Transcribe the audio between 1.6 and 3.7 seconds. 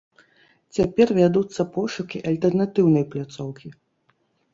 пошукі альтэрнатыўнай пляцоўкі.